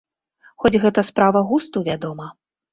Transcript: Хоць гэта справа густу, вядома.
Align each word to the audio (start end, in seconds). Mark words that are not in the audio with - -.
Хоць 0.63 0.79
гэта 0.85 1.05
справа 1.11 1.45
густу, 1.53 1.87
вядома. 1.91 2.29